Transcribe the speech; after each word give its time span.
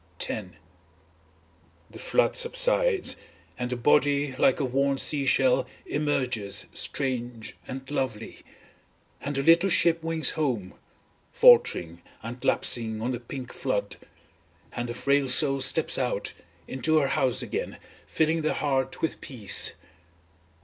X 0.27 0.47
The 1.91 1.99
flood 1.99 2.35
subsides, 2.35 3.17
and 3.55 3.69
the 3.69 3.75
body, 3.77 4.35
like 4.37 4.59
a 4.59 4.65
worn 4.65 4.97
sea 4.97 5.27
shell 5.27 5.67
emerges 5.85 6.65
strange 6.73 7.55
and 7.67 7.87
lovely. 7.91 8.39
And 9.21 9.35
the 9.35 9.43
little 9.43 9.69
ship 9.69 10.01
wings 10.01 10.31
home, 10.31 10.73
faltering 11.31 12.01
and 12.23 12.43
lapsing 12.43 12.99
on 12.99 13.11
the 13.11 13.19
pink 13.19 13.53
flood, 13.53 13.97
and 14.71 14.89
the 14.89 14.95
frail 14.95 15.29
soul 15.29 15.61
steps 15.61 15.99
out, 15.99 16.33
into 16.67 16.99
the 16.99 17.09
house 17.09 17.43
again 17.43 17.77
filling 18.07 18.41
the 18.41 18.55
heart 18.55 19.03
with 19.03 19.21
peace. 19.21 19.73